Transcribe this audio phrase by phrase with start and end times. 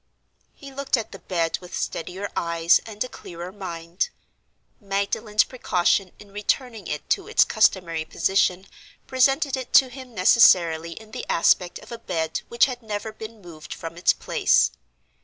[0.55, 4.09] He looked at the bed with steadier eyes and a clearer mind.
[4.79, 8.65] Magdalen's precaution in returning it to its customary position
[9.05, 13.43] presented it to him necessarily in the aspect of a bed which had never been
[13.43, 14.71] moved from its place.